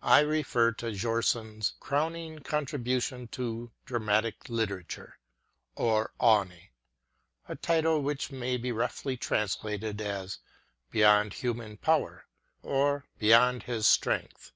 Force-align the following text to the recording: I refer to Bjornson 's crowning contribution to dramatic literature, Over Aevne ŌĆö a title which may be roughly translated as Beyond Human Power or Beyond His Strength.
I 0.00 0.20
refer 0.20 0.72
to 0.72 0.86
Bjornson 0.90 1.62
's 1.62 1.74
crowning 1.80 2.38
contribution 2.38 3.28
to 3.36 3.70
dramatic 3.84 4.48
literature, 4.48 5.18
Over 5.76 6.12
Aevne 6.18 6.48
ŌĆö 6.50 6.62
a 7.46 7.56
title 7.56 8.00
which 8.02 8.30
may 8.32 8.56
be 8.56 8.72
roughly 8.72 9.18
translated 9.18 10.00
as 10.00 10.38
Beyond 10.90 11.34
Human 11.34 11.76
Power 11.76 12.24
or 12.62 13.04
Beyond 13.18 13.64
His 13.64 13.86
Strength. 13.86 14.52